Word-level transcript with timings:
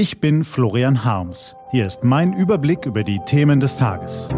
Ich 0.00 0.18
bin 0.18 0.44
Florian 0.44 1.04
Harms. 1.04 1.54
Hier 1.72 1.86
ist 1.86 2.04
mein 2.04 2.32
Überblick 2.32 2.86
über 2.86 3.04
die 3.04 3.20
Themen 3.26 3.60
des 3.60 3.76
Tages. 3.76 4.28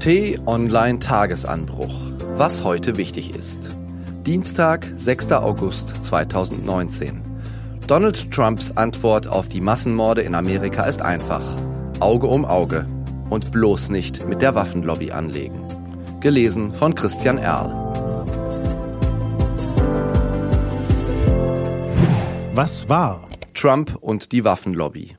T-Online 0.00 0.98
Tagesanbruch. 0.98 1.94
Was 2.34 2.64
heute 2.64 2.96
wichtig 2.96 3.32
ist. 3.32 3.78
Dienstag, 4.26 4.88
6. 4.96 5.30
August 5.30 6.04
2019. 6.04 7.22
Donald 7.86 8.32
Trumps 8.32 8.72
Antwort 8.76 9.28
auf 9.28 9.46
die 9.46 9.60
Massenmorde 9.60 10.22
in 10.22 10.34
Amerika 10.34 10.82
ist 10.82 11.02
einfach. 11.02 11.44
Auge 12.00 12.26
um 12.26 12.44
Auge. 12.44 12.84
Und 13.30 13.52
bloß 13.52 13.90
nicht 13.90 14.26
mit 14.26 14.42
der 14.42 14.56
Waffenlobby 14.56 15.12
anlegen. 15.12 15.62
Gelesen 16.18 16.74
von 16.74 16.96
Christian 16.96 17.38
Erl. 17.38 17.70
Was 22.54 22.88
war? 22.88 23.29
Trump 23.54 23.96
und 24.00 24.32
die 24.32 24.44
Waffenlobby. 24.44 25.16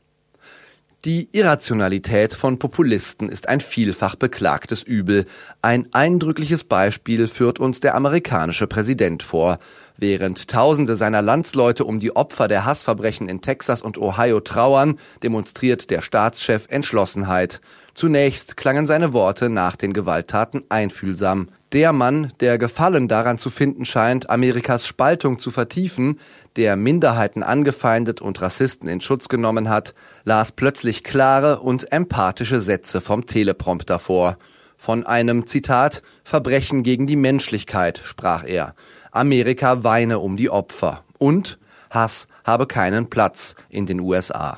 Die 1.03 1.29
Irrationalität 1.31 2.35
von 2.35 2.59
Populisten 2.59 3.27
ist 3.27 3.49
ein 3.49 3.59
vielfach 3.59 4.13
beklagtes 4.13 4.83
Übel. 4.83 5.25
Ein 5.63 5.87
eindrückliches 5.93 6.63
Beispiel 6.63 7.27
führt 7.27 7.59
uns 7.59 7.79
der 7.79 7.95
amerikanische 7.95 8.67
Präsident 8.67 9.23
vor. 9.23 9.57
Während 9.97 10.47
Tausende 10.47 10.95
seiner 10.95 11.23
Landsleute 11.23 11.85
um 11.85 11.99
die 11.99 12.15
Opfer 12.15 12.47
der 12.47 12.65
Hassverbrechen 12.65 13.27
in 13.29 13.41
Texas 13.41 13.81
und 13.81 13.97
Ohio 13.97 14.41
trauern, 14.41 14.99
demonstriert 15.23 15.89
der 15.89 16.03
Staatschef 16.03 16.67
Entschlossenheit. 16.69 17.61
Zunächst 17.95 18.55
klangen 18.55 18.85
seine 18.85 19.11
Worte 19.11 19.49
nach 19.49 19.75
den 19.75 19.93
Gewalttaten 19.93 20.65
einfühlsam. 20.69 21.49
Der 21.73 21.93
Mann, 21.93 22.33
der 22.41 22.57
Gefallen 22.57 23.07
daran 23.07 23.37
zu 23.37 23.49
finden 23.49 23.85
scheint, 23.85 24.29
Amerikas 24.29 24.85
Spaltung 24.85 25.39
zu 25.39 25.51
vertiefen, 25.51 26.19
der 26.57 26.75
Minderheiten 26.75 27.43
angefeindet 27.43 28.19
und 28.19 28.41
Rassisten 28.41 28.89
in 28.89 28.99
Schutz 28.99 29.29
genommen 29.29 29.69
hat, 29.69 29.93
las 30.25 30.51
plötzlich 30.51 31.01
klare 31.05 31.61
und 31.61 31.93
empathische 31.93 32.59
Sätze 32.59 32.99
vom 32.99 33.25
Teleprompter 33.25 33.99
vor. 33.99 34.37
Von 34.75 35.05
einem 35.05 35.47
Zitat 35.47 36.03
Verbrechen 36.25 36.83
gegen 36.83 37.07
die 37.07 37.15
Menschlichkeit 37.15 38.01
sprach 38.03 38.43
er. 38.43 38.75
Amerika 39.11 39.85
weine 39.85 40.19
um 40.19 40.35
die 40.35 40.49
Opfer 40.49 41.05
und 41.19 41.57
Hass 41.89 42.27
habe 42.43 42.67
keinen 42.67 43.09
Platz 43.09 43.55
in 43.69 43.85
den 43.85 44.01
USA. 44.01 44.57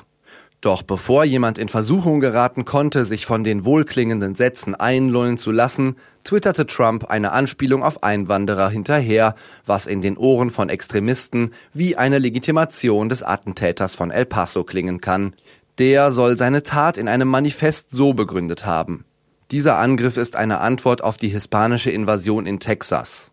Doch 0.64 0.82
bevor 0.82 1.26
jemand 1.26 1.58
in 1.58 1.68
Versuchung 1.68 2.20
geraten 2.20 2.64
konnte, 2.64 3.04
sich 3.04 3.26
von 3.26 3.44
den 3.44 3.66
wohlklingenden 3.66 4.34
Sätzen 4.34 4.74
einlullen 4.74 5.36
zu 5.36 5.52
lassen, 5.52 5.96
twitterte 6.24 6.66
Trump 6.66 7.04
eine 7.10 7.32
Anspielung 7.32 7.82
auf 7.82 8.02
Einwanderer 8.02 8.70
hinterher, 8.70 9.34
was 9.66 9.86
in 9.86 10.00
den 10.00 10.16
Ohren 10.16 10.48
von 10.48 10.70
Extremisten 10.70 11.50
wie 11.74 11.96
eine 11.96 12.18
Legitimation 12.18 13.10
des 13.10 13.22
Attentäters 13.22 13.94
von 13.94 14.10
El 14.10 14.24
Paso 14.24 14.64
klingen 14.64 15.02
kann. 15.02 15.34
Der 15.76 16.10
soll 16.10 16.38
seine 16.38 16.62
Tat 16.62 16.96
in 16.96 17.08
einem 17.08 17.28
Manifest 17.28 17.88
so 17.90 18.14
begründet 18.14 18.64
haben. 18.64 19.04
Dieser 19.50 19.76
Angriff 19.76 20.16
ist 20.16 20.34
eine 20.34 20.60
Antwort 20.60 21.04
auf 21.04 21.18
die 21.18 21.28
hispanische 21.28 21.90
Invasion 21.90 22.46
in 22.46 22.58
Texas. 22.58 23.32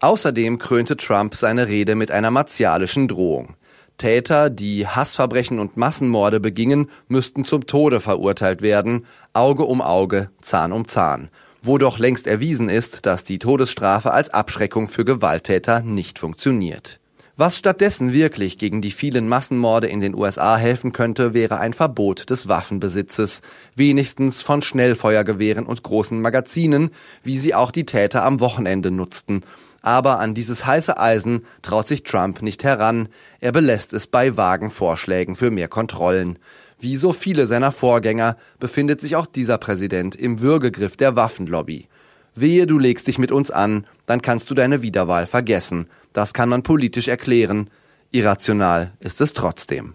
Außerdem 0.00 0.58
krönte 0.58 0.96
Trump 0.96 1.36
seine 1.36 1.68
Rede 1.68 1.94
mit 1.94 2.10
einer 2.10 2.32
martialischen 2.32 3.06
Drohung. 3.06 3.54
Täter, 3.98 4.50
die 4.50 4.86
Hassverbrechen 4.86 5.58
und 5.58 5.76
Massenmorde 5.76 6.40
begingen, 6.40 6.90
müssten 7.08 7.44
zum 7.44 7.66
Tode 7.66 8.00
verurteilt 8.00 8.62
werden, 8.62 9.06
Auge 9.32 9.64
um 9.64 9.80
Auge, 9.80 10.30
Zahn 10.42 10.72
um 10.72 10.88
Zahn, 10.88 11.30
wo 11.62 11.78
doch 11.78 11.98
längst 11.98 12.26
erwiesen 12.26 12.68
ist, 12.68 13.06
dass 13.06 13.24
die 13.24 13.38
Todesstrafe 13.38 14.12
als 14.12 14.30
Abschreckung 14.30 14.88
für 14.88 15.04
Gewalttäter 15.04 15.80
nicht 15.80 16.18
funktioniert. 16.18 17.00
Was 17.38 17.58
stattdessen 17.58 18.14
wirklich 18.14 18.56
gegen 18.56 18.80
die 18.80 18.90
vielen 18.90 19.28
Massenmorde 19.28 19.88
in 19.88 20.00
den 20.00 20.14
USA 20.14 20.56
helfen 20.56 20.92
könnte, 20.92 21.34
wäre 21.34 21.58
ein 21.60 21.74
Verbot 21.74 22.30
des 22.30 22.48
Waffenbesitzes, 22.48 23.42
wenigstens 23.74 24.40
von 24.40 24.62
Schnellfeuergewehren 24.62 25.66
und 25.66 25.82
großen 25.82 26.18
Magazinen, 26.18 26.90
wie 27.22 27.36
sie 27.36 27.54
auch 27.54 27.72
die 27.72 27.84
Täter 27.84 28.24
am 28.24 28.40
Wochenende 28.40 28.90
nutzten, 28.90 29.42
aber 29.86 30.18
an 30.18 30.34
dieses 30.34 30.66
heiße 30.66 30.98
Eisen 30.98 31.46
traut 31.62 31.86
sich 31.86 32.02
Trump 32.02 32.42
nicht 32.42 32.64
heran. 32.64 33.08
Er 33.38 33.52
belässt 33.52 33.92
es 33.92 34.08
bei 34.08 34.36
vagen 34.36 34.70
Vorschlägen 34.70 35.36
für 35.36 35.52
mehr 35.52 35.68
Kontrollen. 35.68 36.40
Wie 36.80 36.96
so 36.96 37.12
viele 37.12 37.46
seiner 37.46 37.70
Vorgänger 37.70 38.36
befindet 38.58 39.00
sich 39.00 39.14
auch 39.14 39.26
dieser 39.26 39.58
Präsident 39.58 40.16
im 40.16 40.40
Würgegriff 40.40 40.96
der 40.96 41.14
Waffenlobby. 41.14 41.86
Wehe, 42.34 42.66
du 42.66 42.80
legst 42.80 43.06
dich 43.06 43.18
mit 43.18 43.30
uns 43.30 43.52
an, 43.52 43.86
dann 44.06 44.22
kannst 44.22 44.50
du 44.50 44.54
deine 44.54 44.82
Wiederwahl 44.82 45.24
vergessen. 45.24 45.86
Das 46.12 46.34
kann 46.34 46.48
man 46.48 46.64
politisch 46.64 47.06
erklären. 47.06 47.70
Irrational 48.10 48.92
ist 48.98 49.20
es 49.20 49.34
trotzdem. 49.34 49.94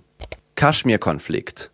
Kaschmir-Konflikt. 0.56 1.69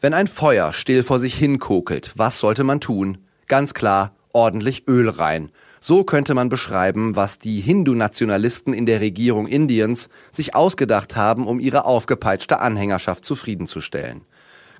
Wenn 0.00 0.14
ein 0.14 0.26
Feuer 0.26 0.72
still 0.72 1.04
vor 1.04 1.20
sich 1.20 1.36
hinkokelt, 1.36 2.10
was 2.16 2.40
sollte 2.40 2.64
man 2.64 2.80
tun? 2.80 3.18
Ganz 3.46 3.72
klar, 3.72 4.16
ordentlich 4.32 4.88
Öl 4.88 5.08
rein. 5.08 5.52
So 5.88 6.02
könnte 6.02 6.34
man 6.34 6.48
beschreiben, 6.48 7.14
was 7.14 7.38
die 7.38 7.60
Hindu-Nationalisten 7.60 8.74
in 8.74 8.86
der 8.86 9.00
Regierung 9.00 9.46
Indiens 9.46 10.08
sich 10.32 10.56
ausgedacht 10.56 11.14
haben, 11.14 11.46
um 11.46 11.60
ihre 11.60 11.84
aufgepeitschte 11.84 12.58
Anhängerschaft 12.58 13.24
zufriedenzustellen. 13.24 14.22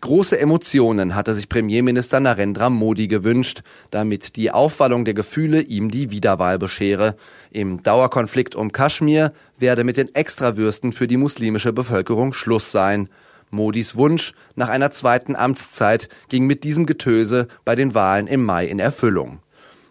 Große 0.01 0.37
Emotionen 0.37 1.15
hatte 1.15 1.33
sich 1.37 1.49
Premierminister 1.49 2.19
Narendra 2.19 2.71
Modi 2.71 3.07
gewünscht, 3.07 3.63
damit 3.93 4.35
die 4.35 4.51
Aufwallung 4.51 5.05
der 5.05 5.15
Gefühle 5.15 5.61
ihm 5.61 5.93
die 5.93 6.11
Wiederwahl 6.11 6.59
beschere. 6.59 7.15
Im 7.53 7.85
Dauerkonflikt 7.85 8.57
um 8.57 8.73
Kaschmir 8.73 9.33
werde 9.57 9.85
mit 9.85 9.99
den 9.99 10.13
Extrawürsten 10.13 10.91
für 10.91 11.07
die 11.07 11.19
muslimische 11.19 11.73
Bevölkerung 11.73 12.33
Schluss 12.33 12.73
sein. 12.73 13.09
Modis 13.51 13.95
Wunsch 13.95 14.33
nach 14.57 14.71
einer 14.71 14.91
zweiten 14.91 15.37
Amtszeit 15.37 16.09
ging 16.31 16.49
mit 16.49 16.65
diesem 16.65 16.85
Getöse 16.85 17.47
bei 17.65 17.77
den 17.77 17.95
Wahlen 17.95 18.27
im 18.27 18.45
Mai 18.45 18.67
in 18.67 18.81
Erfüllung. 18.81 19.39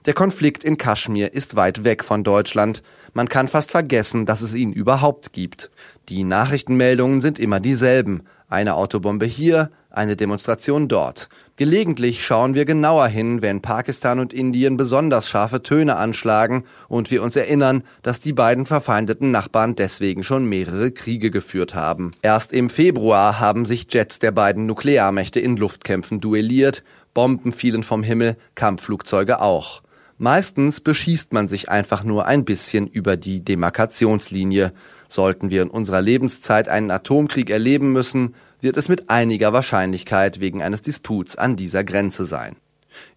Der 0.05 0.13
Konflikt 0.13 0.63
in 0.63 0.77
Kaschmir 0.77 1.33
ist 1.33 1.55
weit 1.55 1.83
weg 1.83 2.03
von 2.03 2.23
Deutschland. 2.23 2.83
Man 3.15 3.27
kann 3.27 3.47
fast 3.47 3.71
vergessen, 3.71 4.27
dass 4.27 4.41
es 4.41 4.53
ihn 4.53 4.71
überhaupt 4.71 5.33
gibt. 5.33 5.71
Die 6.09 6.23
Nachrichtenmeldungen 6.23 7.21
sind 7.21 7.39
immer 7.39 7.59
dieselben. 7.59 8.21
Eine 8.47 8.75
Autobombe 8.75 9.25
hier, 9.25 9.71
eine 9.89 10.15
Demonstration 10.15 10.87
dort. 10.87 11.29
Gelegentlich 11.55 12.23
schauen 12.23 12.53
wir 12.53 12.65
genauer 12.65 13.07
hin, 13.07 13.41
wenn 13.41 13.63
Pakistan 13.63 14.19
und 14.19 14.31
Indien 14.31 14.77
besonders 14.77 15.27
scharfe 15.27 15.63
Töne 15.63 15.95
anschlagen 15.95 16.65
und 16.87 17.09
wir 17.09 17.23
uns 17.23 17.35
erinnern, 17.35 17.81
dass 18.03 18.19
die 18.19 18.33
beiden 18.33 18.67
verfeindeten 18.67 19.31
Nachbarn 19.31 19.75
deswegen 19.75 20.21
schon 20.21 20.45
mehrere 20.45 20.91
Kriege 20.91 21.31
geführt 21.31 21.73
haben. 21.73 22.11
Erst 22.21 22.53
im 22.53 22.69
Februar 22.69 23.39
haben 23.39 23.65
sich 23.65 23.87
Jets 23.89 24.19
der 24.19 24.31
beiden 24.31 24.67
Nuklearmächte 24.67 25.39
in 25.39 25.57
Luftkämpfen 25.57 26.21
duelliert, 26.21 26.83
Bomben 27.15 27.53
fielen 27.53 27.81
vom 27.81 28.03
Himmel, 28.03 28.37
Kampfflugzeuge 28.53 29.41
auch. 29.41 29.81
Meistens 30.17 30.79
beschießt 30.79 31.33
man 31.33 31.49
sich 31.49 31.69
einfach 31.69 32.03
nur 32.05 32.25
ein 32.25 32.45
bisschen 32.45 32.87
über 32.87 33.17
die 33.17 33.43
Demarkationslinie. 33.43 34.71
Sollten 35.09 35.49
wir 35.49 35.61
in 35.61 35.69
unserer 35.69 36.01
Lebenszeit 36.01 36.69
einen 36.69 36.89
Atomkrieg 36.89 37.49
erleben 37.49 37.91
müssen, 37.91 38.33
wird 38.61 38.77
es 38.77 38.87
mit 38.87 39.09
einiger 39.09 39.51
Wahrscheinlichkeit 39.51 40.39
wegen 40.39 40.63
eines 40.63 40.81
Disputs 40.81 41.35
an 41.35 41.57
dieser 41.57 41.83
Grenze 41.83 42.25
sein. 42.25 42.55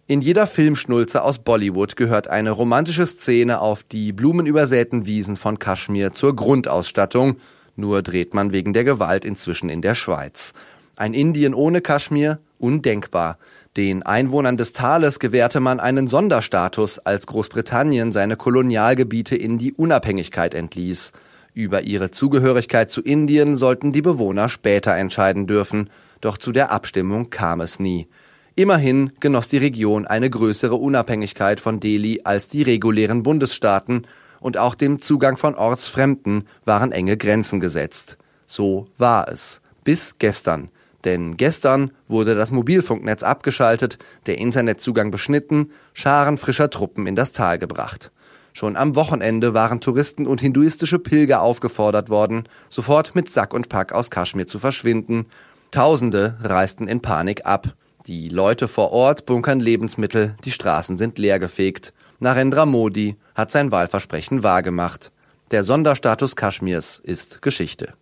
In 0.07 0.21
jeder 0.21 0.45
Filmschnulze 0.45 1.23
aus 1.23 1.39
Bollywood 1.39 1.95
gehört 1.95 2.27
eine 2.27 2.51
romantische 2.51 3.07
Szene 3.07 3.61
auf 3.61 3.83
die 3.83 4.11
blumenübersäten 4.11 5.05
Wiesen 5.05 5.37
von 5.37 5.57
Kaschmir 5.57 6.13
zur 6.13 6.35
Grundausstattung, 6.35 7.37
nur 7.77 8.01
dreht 8.01 8.33
man 8.33 8.51
wegen 8.51 8.73
der 8.73 8.83
Gewalt 8.83 9.23
inzwischen 9.23 9.69
in 9.69 9.81
der 9.81 9.95
Schweiz. 9.95 10.53
Ein 10.97 11.13
Indien 11.13 11.53
ohne 11.53 11.79
Kaschmir? 11.79 12.39
Undenkbar. 12.57 13.37
Den 13.77 14.03
Einwohnern 14.03 14.57
des 14.57 14.73
Tales 14.73 15.19
gewährte 15.19 15.59
man 15.59 15.79
einen 15.79 16.07
Sonderstatus, 16.07 16.99
als 16.99 17.27
Großbritannien 17.27 18.11
seine 18.11 18.35
Kolonialgebiete 18.35 19.35
in 19.35 19.57
die 19.59 19.73
Unabhängigkeit 19.73 20.55
entließ. 20.55 21.11
Über 21.53 21.83
ihre 21.83 22.09
Zugehörigkeit 22.09 22.91
zu 22.91 23.01
Indien 23.01 23.55
sollten 23.57 23.91
die 23.91 24.01
Bewohner 24.01 24.49
später 24.49 24.95
entscheiden 24.95 25.45
dürfen, 25.45 25.89
doch 26.21 26.37
zu 26.37 26.51
der 26.51 26.71
Abstimmung 26.71 27.29
kam 27.29 27.61
es 27.61 27.79
nie. 27.79 28.07
Immerhin 28.55 29.11
genoss 29.19 29.47
die 29.47 29.57
Region 29.57 30.05
eine 30.05 30.29
größere 30.29 30.75
Unabhängigkeit 30.75 31.59
von 31.59 31.79
Delhi 31.79 32.21
als 32.23 32.47
die 32.47 32.63
regulären 32.63 33.23
Bundesstaaten 33.23 34.05
und 34.39 34.57
auch 34.57 34.75
dem 34.75 35.01
Zugang 35.01 35.37
von 35.37 35.55
Ortsfremden 35.55 36.43
waren 36.65 36.91
enge 36.91 37.17
Grenzen 37.17 37.59
gesetzt. 37.59 38.17
So 38.47 38.87
war 38.97 39.29
es. 39.29 39.61
Bis 39.83 40.17
gestern. 40.17 40.71
Denn 41.05 41.37
gestern 41.37 41.91
wurde 42.07 42.35
das 42.35 42.51
Mobilfunknetz 42.51 43.23
abgeschaltet, 43.23 43.97
der 44.25 44.37
Internetzugang 44.37 45.11
beschnitten, 45.11 45.71
Scharen 45.93 46.37
frischer 46.37 46.69
Truppen 46.69 47.07
in 47.07 47.15
das 47.15 47.31
Tal 47.31 47.57
gebracht. 47.57 48.11
Schon 48.53 48.75
am 48.75 48.95
Wochenende 48.95 49.53
waren 49.53 49.79
Touristen 49.79 50.27
und 50.27 50.41
hinduistische 50.41 50.99
Pilger 50.99 51.41
aufgefordert 51.41 52.09
worden, 52.09 52.43
sofort 52.67 53.15
mit 53.15 53.29
Sack 53.29 53.53
und 53.53 53.69
Pack 53.69 53.93
aus 53.93 54.09
Kaschmir 54.09 54.47
zu 54.47 54.59
verschwinden. 54.59 55.27
Tausende 55.71 56.37
reisten 56.41 56.87
in 56.87 57.01
Panik 57.01 57.45
ab. 57.45 57.73
Die 58.07 58.27
Leute 58.27 58.67
vor 58.67 58.91
Ort 58.91 59.25
bunkern 59.25 59.59
Lebensmittel, 59.59 60.35
die 60.43 60.51
Straßen 60.51 60.97
sind 60.97 61.19
leergefegt. 61.19 61.93
Narendra 62.19 62.65
Modi 62.65 63.15
hat 63.35 63.51
sein 63.51 63.71
Wahlversprechen 63.71 64.43
wahrgemacht. 64.43 65.11
Der 65.51 65.63
Sonderstatus 65.63 66.35
Kaschmirs 66.35 66.99
ist 66.99 67.41
Geschichte. 67.41 67.93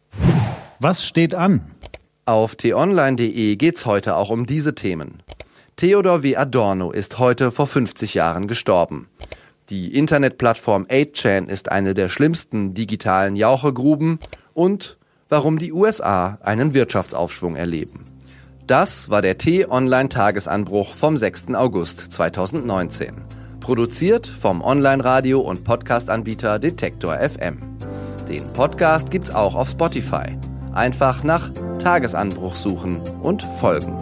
Was 0.80 1.06
steht 1.06 1.34
an? 1.36 1.62
Auf 2.28 2.58
t-online.de 2.58 3.56
geht's 3.56 3.86
heute 3.86 4.18
auch 4.18 4.30
um 4.30 4.46
diese 4.46 4.76
Themen. 4.76 5.24
Theodor 5.78 6.24
W. 6.24 6.36
Adorno 6.36 6.92
ist 6.92 7.20
heute 7.20 7.52
vor 7.52 7.68
50 7.68 8.16
Jahren 8.16 8.50
gestorben. 8.50 9.08
Die 9.70 9.98
Internetplattform 9.98 10.84
8chan 10.88 11.48
ist 11.48 11.72
eine 11.72 11.94
der 11.94 12.10
schlimmsten 12.10 12.74
digitalen 12.74 13.38
Jauchegruben 13.38 14.20
und 14.54 14.98
warum 15.30 15.58
die 15.58 15.72
USA 15.72 16.38
einen 16.44 16.74
Wirtschaftsaufschwung 16.74 17.56
erleben. 17.56 18.04
Das 18.68 19.10
war 19.10 19.22
der 19.22 19.38
T-Online-Tagesanbruch 19.38 20.96
vom 20.96 21.16
6. 21.16 21.56
August 21.56 22.12
2019. 22.12 23.22
Produziert 23.62 24.28
vom 24.28 24.62
Online-Radio- 24.62 25.40
und 25.40 25.64
Podcast-Anbieter 25.64 26.60
Detektor 26.60 27.18
FM. 27.18 27.60
Den 28.28 28.44
Podcast 28.52 29.12
gibt's 29.12 29.32
auch 29.32 29.56
auf 29.56 29.70
Spotify. 29.70 30.38
Einfach 30.78 31.24
nach 31.24 31.50
Tagesanbruch 31.80 32.54
suchen 32.54 33.02
und 33.24 33.42
folgen. 33.42 33.98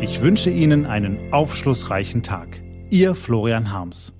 Ich 0.00 0.20
wünsche 0.20 0.50
Ihnen 0.50 0.84
einen 0.84 1.32
aufschlussreichen 1.32 2.24
Tag. 2.24 2.60
Ihr 2.90 3.14
Florian 3.14 3.72
Harms. 3.72 4.12